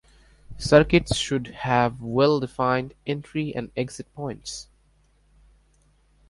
[0.57, 4.67] Circuits should have well defined entry and exit points.